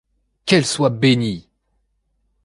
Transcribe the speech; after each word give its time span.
Qu'elle 0.47 0.65
soit 0.65 0.89
bénie! 0.89 1.47